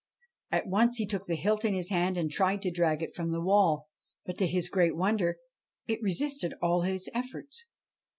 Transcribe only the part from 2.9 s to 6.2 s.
it from the wall, but, to his great wonder, it